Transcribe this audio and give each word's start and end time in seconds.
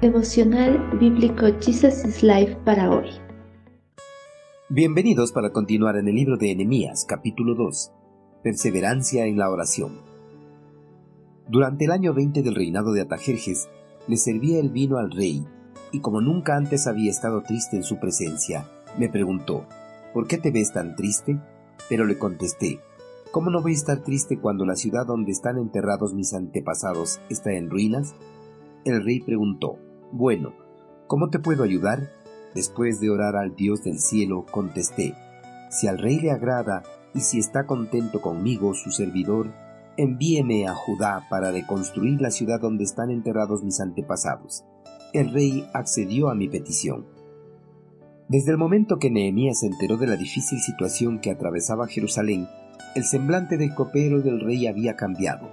Devocional 0.00 0.98
Bíblico 0.98 1.46
Jesus 1.60 2.04
is 2.06 2.22
Life 2.22 2.56
para 2.64 2.90
hoy. 2.90 3.10
Bienvenidos 4.70 5.30
para 5.30 5.52
continuar 5.52 5.96
en 5.96 6.08
el 6.08 6.14
libro 6.14 6.38
de 6.38 6.52
Enemías, 6.52 7.04
capítulo 7.04 7.54
2. 7.54 7.92
Perseverancia 8.42 9.26
en 9.26 9.36
la 9.36 9.50
oración. 9.50 10.00
Durante 11.48 11.84
el 11.84 11.90
año 11.90 12.14
20 12.14 12.42
del 12.42 12.54
reinado 12.54 12.92
de 12.92 13.02
Atajerjes, 13.02 13.68
le 14.06 14.16
servía 14.16 14.58
el 14.58 14.70
vino 14.70 14.96
al 14.96 15.10
rey, 15.10 15.44
y 15.92 16.00
como 16.00 16.20
nunca 16.20 16.56
antes 16.56 16.86
había 16.86 17.10
estado 17.10 17.42
triste 17.42 17.76
en 17.76 17.82
su 17.82 17.98
presencia, 17.98 18.70
me 18.98 19.08
preguntó, 19.08 19.66
¿por 20.14 20.26
qué 20.26 20.38
te 20.38 20.50
ves 20.50 20.72
tan 20.72 20.96
triste? 20.96 21.38
Pero 21.88 22.06
le 22.06 22.16
contesté, 22.16 22.80
¿cómo 23.30 23.50
no 23.50 23.62
voy 23.62 23.72
a 23.72 23.76
estar 23.76 24.02
triste 24.02 24.38
cuando 24.38 24.64
la 24.64 24.76
ciudad 24.76 25.06
donde 25.06 25.30
están 25.30 25.58
enterrados 25.58 26.14
mis 26.14 26.34
antepasados 26.34 27.20
está 27.28 27.52
en 27.52 27.70
ruinas? 27.70 28.14
El 28.84 29.04
rey 29.04 29.20
preguntó, 29.20 29.78
bueno, 30.12 30.52
¿cómo 31.06 31.30
te 31.30 31.38
puedo 31.38 31.62
ayudar? 31.62 32.10
Después 32.54 33.00
de 33.00 33.10
orar 33.10 33.36
al 33.36 33.54
Dios 33.54 33.84
del 33.84 34.00
cielo, 34.00 34.44
contesté, 34.50 35.14
si 35.70 35.86
al 35.86 35.98
rey 35.98 36.18
le 36.18 36.32
agrada 36.32 36.82
y 37.14 37.20
si 37.20 37.38
está 37.38 37.66
contento 37.66 38.20
conmigo, 38.20 38.74
su 38.74 38.90
servidor, 38.90 39.52
envíeme 39.96 40.66
a 40.66 40.74
Judá 40.74 41.26
para 41.30 41.52
reconstruir 41.52 42.20
la 42.20 42.30
ciudad 42.30 42.60
donde 42.60 42.84
están 42.84 43.10
enterrados 43.10 43.62
mis 43.62 43.80
antepasados. 43.80 44.64
El 45.12 45.32
rey 45.32 45.68
accedió 45.74 46.30
a 46.30 46.34
mi 46.34 46.48
petición. 46.48 47.06
Desde 48.28 48.52
el 48.52 48.58
momento 48.58 48.98
que 48.98 49.10
Nehemías 49.10 49.60
se 49.60 49.66
enteró 49.66 49.96
de 49.96 50.06
la 50.06 50.16
difícil 50.16 50.60
situación 50.60 51.20
que 51.20 51.30
atravesaba 51.30 51.88
Jerusalén, 51.88 52.48
el 52.94 53.04
semblante 53.04 53.56
del 53.56 53.74
copero 53.74 54.20
del 54.20 54.40
rey 54.40 54.66
había 54.66 54.96
cambiado. 54.96 55.48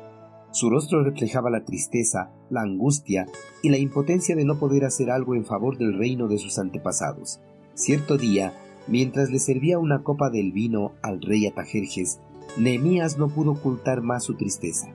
Su 0.52 0.70
rostro 0.70 1.04
reflejaba 1.04 1.50
la 1.50 1.66
tristeza, 1.66 2.32
la 2.50 2.62
angustia 2.62 3.28
y 3.62 3.70
la 3.70 3.78
impotencia 3.78 4.36
de 4.36 4.46
no 4.46 4.58
poder 4.58 4.86
hacer 4.86 5.12
algo 5.12 5.36
en 5.36 5.46
favor 5.46 5.78
del 5.78 5.98
reino 5.98 6.28
de 6.28 6.40
sus 6.40 6.58
antepasados. 6.58 7.40
Cierto 7.76 8.18
día, 8.18 8.54
mientras 8.88 9.30
le 9.30 9.38
servía 9.40 9.78
una 9.78 10.04
copa 10.04 10.30
del 10.30 10.52
vino 10.52 10.94
al 11.04 11.22
rey 11.22 11.46
Atajerjes, 11.46 12.20
Nehemías 12.58 13.20
no 13.20 13.28
pudo 13.28 13.52
ocultar 13.52 14.02
más 14.02 14.24
su 14.24 14.36
tristeza. 14.36 14.88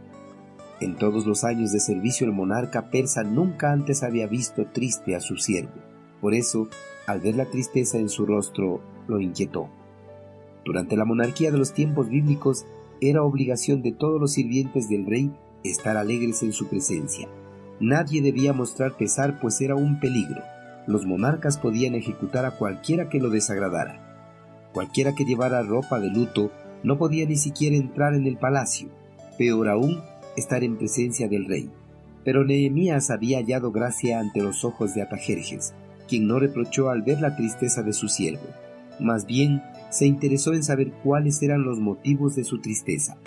En 0.81 0.97
todos 0.97 1.27
los 1.27 1.45
años 1.45 1.71
de 1.71 1.79
servicio 1.79 2.27
el 2.27 2.33
monarca 2.33 2.91
persa 2.91 3.23
nunca 3.23 3.71
antes 3.71 4.03
había 4.03 4.27
visto 4.27 4.67
triste 4.73 5.15
a 5.15 5.21
su 5.21 5.37
siervo. 5.37 5.75
Por 6.21 6.35
eso, 6.35 6.67
al 7.07 7.21
ver 7.21 7.37
la 7.37 7.47
tristeza 7.47 7.99
en 7.99 8.09
su 8.09 8.27
rostro, 8.27 8.81
lo 9.07 9.21
inquietó. 9.21 9.69
Durante 10.65 10.97
la 10.97 11.05
monarquía 11.05 11.51
de 11.51 11.59
los 11.59 11.73
tiempos 11.73 12.09
bíblicos, 12.09 12.67
era 13.01 13.23
obligación 13.23 13.83
de 13.83 13.93
todos 13.93 14.21
los 14.21 14.33
sirvientes 14.33 14.89
del 14.89 15.07
rey 15.07 15.33
estar 15.65 15.97
alegres 15.97 16.43
en 16.43 16.53
su 16.53 16.69
presencia. 16.69 17.29
Nadie 17.81 18.23
debía 18.23 18.53
mostrar 18.53 18.97
pesar, 18.97 19.41
pues 19.41 19.61
era 19.61 19.75
un 19.75 19.99
peligro. 19.99 20.43
Los 20.87 21.05
monarcas 21.05 21.59
podían 21.59 21.95
ejecutar 21.95 22.45
a 22.45 22.53
cualquiera 22.53 23.09
que 23.09 23.19
lo 23.19 23.31
desagradara. 23.31 24.71
Cualquiera 24.73 25.15
que 25.15 25.25
llevara 25.25 25.63
ropa 25.63 26.01
de 26.01 26.11
luto 26.11 26.51
no 26.83 26.99
podía 26.99 27.27
ni 27.27 27.37
siquiera 27.37 27.77
entrar 27.77 28.15
en 28.15 28.27
el 28.27 28.37
palacio, 28.37 28.89
peor 29.39 29.69
aún, 29.69 30.01
estar 30.37 30.65
en 30.65 30.77
presencia 30.77 31.29
del 31.29 31.47
rey. 31.47 31.71
Pero 32.25 32.45
Nehemías 32.45 33.11
había 33.11 33.39
hallado 33.39 33.73
gracia 33.73 34.21
ante 34.21 34.43
los 34.43 34.65
ojos 34.65 34.95
de 34.95 35.03
Atajerjes, 35.03 35.75
quien 36.09 36.27
no 36.27 36.39
reprochó 36.39 36.89
al 36.89 37.03
ver 37.03 37.21
la 37.21 37.37
tristeza 37.37 37.83
de 37.83 37.93
su 37.93 38.09
siervo. 38.09 38.47
Más 39.03 39.27
bien, 39.27 39.63
se 39.91 40.07
interesó 40.07 40.55
en 40.55 40.63
saber 40.63 40.93
cuáles 41.03 41.43
eran 41.43 41.65
los 41.65 41.81
motivos 41.81 42.37
de 42.37 42.45
su 42.45 42.61
tristeza. 42.61 43.19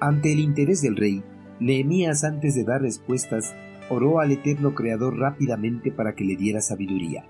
Ante 0.00 0.32
el 0.32 0.38
interés 0.38 0.80
del 0.80 0.96
rey, 0.96 1.22
Nehemías 1.58 2.24
antes 2.24 2.54
de 2.54 2.64
dar 2.64 2.80
respuestas, 2.80 3.54
oró 3.90 4.20
al 4.20 4.30
eterno 4.30 4.74
Creador 4.74 5.18
rápidamente 5.18 5.90
para 5.90 6.14
que 6.14 6.24
le 6.24 6.36
diera 6.36 6.60
sabiduría. 6.60 7.26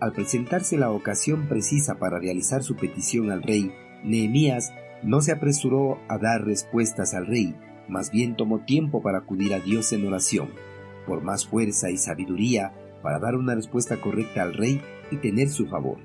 Al 0.00 0.12
presentarse 0.12 0.78
la 0.78 0.90
ocasión 0.90 1.46
precisa 1.48 1.98
para 1.98 2.18
realizar 2.18 2.62
su 2.62 2.74
petición 2.74 3.30
al 3.30 3.42
rey, 3.42 3.70
Nehemías 4.02 4.72
no 5.02 5.20
se 5.20 5.32
apresuró 5.32 5.98
a 6.08 6.18
dar 6.18 6.44
respuestas 6.44 7.14
al 7.14 7.26
rey, 7.26 7.54
más 7.88 8.10
bien 8.10 8.34
tomó 8.34 8.60
tiempo 8.60 9.02
para 9.02 9.18
acudir 9.18 9.54
a 9.54 9.60
Dios 9.60 9.92
en 9.92 10.06
oración, 10.06 10.48
por 11.06 11.22
más 11.22 11.46
fuerza 11.46 11.90
y 11.90 11.98
sabiduría 11.98 12.72
para 13.02 13.18
dar 13.18 13.36
una 13.36 13.54
respuesta 13.54 14.00
correcta 14.00 14.42
al 14.42 14.54
rey 14.54 14.80
y 15.10 15.16
tener 15.16 15.48
su 15.50 15.66
favor. 15.66 15.98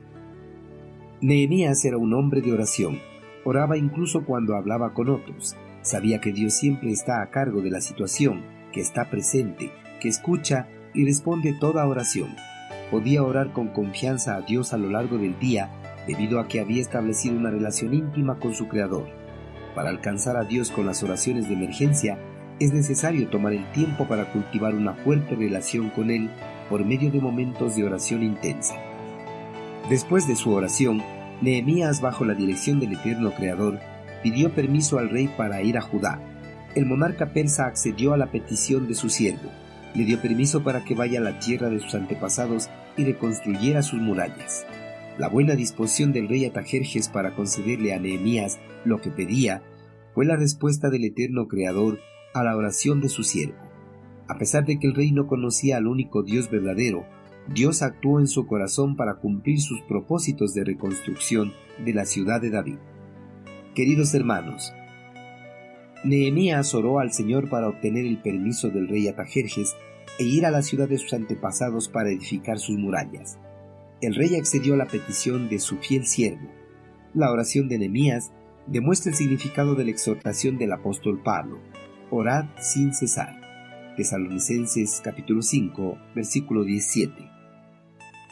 Nehemías 1.23 1.83
era 1.85 1.97
un 1.97 2.13
hombre 2.13 2.41
de 2.41 2.51
oración, 2.51 2.99
oraba 3.45 3.77
incluso 3.77 4.25
cuando 4.25 4.55
hablaba 4.55 4.93
con 4.93 5.09
otros, 5.09 5.55
Sabía 5.83 6.21
que 6.21 6.31
Dios 6.31 6.53
siempre 6.53 6.91
está 6.91 7.21
a 7.21 7.29
cargo 7.29 7.61
de 7.61 7.69
la 7.69 7.81
situación, 7.81 8.41
que 8.71 8.79
está 8.79 9.09
presente, 9.09 9.69
que 9.99 10.07
escucha 10.07 10.69
y 10.93 11.03
responde 11.03 11.53
toda 11.59 11.85
oración. 11.85 12.29
Podía 12.89 13.21
orar 13.21 13.51
con 13.51 13.67
confianza 13.67 14.35
a 14.35 14.41
Dios 14.41 14.71
a 14.71 14.77
lo 14.77 14.89
largo 14.89 15.17
del 15.17 15.37
día 15.39 15.69
debido 16.07 16.39
a 16.39 16.47
que 16.47 16.61
había 16.61 16.81
establecido 16.81 17.35
una 17.35 17.51
relación 17.51 17.93
íntima 17.93 18.39
con 18.39 18.53
su 18.53 18.69
Creador. 18.69 19.07
Para 19.75 19.89
alcanzar 19.89 20.37
a 20.37 20.45
Dios 20.45 20.71
con 20.71 20.85
las 20.85 21.03
oraciones 21.03 21.49
de 21.49 21.55
emergencia, 21.55 22.17
es 22.61 22.71
necesario 22.71 23.27
tomar 23.27 23.51
el 23.51 23.69
tiempo 23.73 24.07
para 24.07 24.31
cultivar 24.31 24.75
una 24.75 24.93
fuerte 24.93 25.35
relación 25.35 25.89
con 25.89 26.11
Él 26.11 26.29
por 26.69 26.85
medio 26.85 27.11
de 27.11 27.19
momentos 27.19 27.75
de 27.75 27.83
oración 27.83 28.23
intensa. 28.23 28.92
Después 29.89 30.27
de 30.27 30.35
su 30.35 30.51
oración, 30.51 31.03
Nehemías, 31.41 31.99
bajo 31.99 32.23
la 32.23 32.35
dirección 32.35 32.79
del 32.79 32.93
eterno 32.93 33.33
Creador, 33.33 33.79
pidió 34.23 34.53
permiso 34.55 34.97
al 34.97 35.09
rey 35.09 35.27
para 35.27 35.61
ir 35.61 35.77
a 35.77 35.81
Judá. 35.81 36.21
El 36.73 36.85
monarca 36.85 37.33
persa 37.33 37.65
accedió 37.65 38.13
a 38.13 38.17
la 38.17 38.31
petición 38.31 38.87
de 38.87 38.95
su 38.95 39.09
siervo, 39.09 39.51
le 39.93 40.05
dio 40.05 40.21
permiso 40.21 40.63
para 40.63 40.85
que 40.85 40.95
vaya 40.95 41.19
a 41.19 41.23
la 41.23 41.39
tierra 41.39 41.69
de 41.69 41.79
sus 41.79 41.93
antepasados 41.95 42.69
y 42.95 43.03
reconstruyera 43.03 43.83
sus 43.83 43.99
murallas. 43.99 44.65
La 45.17 45.27
buena 45.27 45.55
disposición 45.55 46.13
del 46.13 46.29
rey 46.29 46.45
Atajerjes 46.45 47.09
para 47.09 47.35
concederle 47.35 47.93
a 47.93 47.99
Nehemías 47.99 48.59
lo 48.85 49.01
que 49.01 49.11
pedía 49.11 49.61
fue 50.13 50.25
la 50.25 50.37
respuesta 50.37 50.89
del 50.89 51.03
eterno 51.03 51.47
Creador 51.47 51.99
a 52.33 52.43
la 52.43 52.55
oración 52.55 53.01
de 53.01 53.09
su 53.09 53.23
siervo. 53.23 53.57
A 54.27 54.37
pesar 54.37 54.65
de 54.65 54.79
que 54.79 54.87
el 54.87 54.95
rey 54.95 55.11
no 55.11 55.27
conocía 55.27 55.77
al 55.77 55.87
único 55.87 56.23
Dios 56.23 56.49
verdadero, 56.49 57.05
Dios 57.47 57.81
actuó 57.81 58.19
en 58.19 58.27
su 58.27 58.47
corazón 58.47 58.95
para 58.95 59.15
cumplir 59.15 59.59
sus 59.59 59.81
propósitos 59.81 60.53
de 60.53 60.63
reconstrucción 60.63 61.53
de 61.83 61.93
la 61.93 62.05
ciudad 62.05 62.39
de 62.41 62.49
David. 62.49 62.77
Queridos 63.75 64.13
hermanos, 64.13 64.73
Nehemías 66.05 66.73
oró 66.73 66.99
al 66.99 67.11
Señor 67.11 67.49
para 67.49 67.67
obtener 67.67 68.05
el 68.05 68.21
permiso 68.21 68.69
del 68.69 68.87
rey 68.87 69.07
Atajerjes 69.07 69.75
e 70.19 70.23
ir 70.23 70.45
a 70.45 70.51
la 70.51 70.61
ciudad 70.61 70.87
de 70.87 70.97
sus 70.97 71.13
antepasados 71.13 71.89
para 71.89 72.09
edificar 72.09 72.59
sus 72.59 72.77
murallas. 72.77 73.39
El 74.01 74.15
rey 74.15 74.35
accedió 74.35 74.73
a 74.73 74.77
la 74.77 74.87
petición 74.87 75.49
de 75.49 75.59
su 75.59 75.77
fiel 75.77 76.05
siervo. 76.05 76.49
La 77.13 77.31
oración 77.31 77.67
de 77.67 77.77
Nehemías 77.77 78.31
demuestra 78.67 79.11
el 79.11 79.17
significado 79.17 79.75
de 79.75 79.85
la 79.85 79.91
exhortación 79.91 80.57
del 80.57 80.71
apóstol 80.73 81.21
Pablo. 81.23 81.59
Orad 82.09 82.45
sin 82.59 82.93
cesar. 82.93 83.39
Tesalonicenses 83.95 85.01
capítulo 85.03 85.41
5, 85.41 85.97
versículo 86.15 86.63
17. 86.63 87.32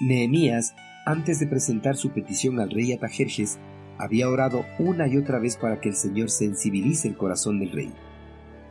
Nehemías, 0.01 0.73
antes 1.05 1.39
de 1.39 1.45
presentar 1.45 1.95
su 1.95 2.09
petición 2.09 2.59
al 2.59 2.71
rey 2.71 2.91
Atajerjes, 2.91 3.59
había 3.99 4.29
orado 4.29 4.65
una 4.79 5.07
y 5.07 5.15
otra 5.15 5.37
vez 5.37 5.57
para 5.57 5.79
que 5.79 5.89
el 5.89 5.95
Señor 5.95 6.31
sensibilice 6.31 7.07
el 7.07 7.15
corazón 7.15 7.59
del 7.59 7.71
rey. 7.71 7.93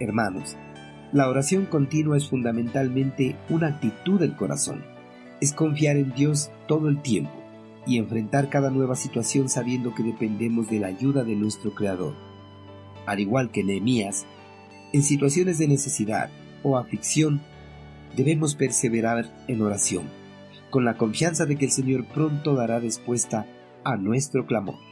Hermanos, 0.01 0.57
la 1.13 1.29
oración 1.29 1.67
continua 1.67 2.17
es 2.17 2.29
fundamentalmente 2.29 3.37
una 3.49 3.69
actitud 3.69 4.19
del 4.19 4.35
corazón. 4.35 4.83
Es 5.41 5.53
confiar 5.53 5.97
en 5.97 6.13
Dios 6.15 6.51
todo 6.67 6.89
el 6.89 7.01
tiempo 7.01 7.31
y 7.87 7.99
enfrentar 7.99 8.51
cada 8.51 8.71
nueva 8.71 8.97
situación 8.97 9.49
sabiendo 9.49 9.95
que 9.95 10.03
dependemos 10.03 10.69
de 10.69 10.81
la 10.81 10.89
ayuda 10.89 11.23
de 11.23 11.37
nuestro 11.37 11.77
Creador. 11.77 12.15
Al 13.07 13.21
igual 13.21 13.53
que 13.53 13.63
Nehemías, 13.63 14.27
en 14.93 15.05
situaciones 15.05 15.59
de 15.59 15.69
necesidad 15.69 16.29
o 16.65 16.77
aflicción, 16.77 17.41
debemos 18.17 18.57
perseverar 18.57 19.33
en 19.47 19.63
oración, 19.63 20.20
con 20.71 20.85
la 20.85 20.97
confianza 20.97 21.47
de 21.47 21.57
que 21.57 21.67
el 21.67 21.71
Señor 21.71 22.07
pronto 22.07 22.55
dará 22.55 22.79
respuesta 22.79 23.47
a 23.85 23.97
nuestro 23.97 24.47
clamor. 24.47 24.90